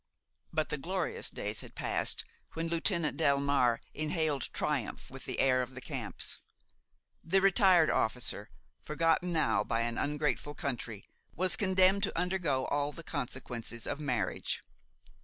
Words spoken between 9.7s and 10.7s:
an ungrateful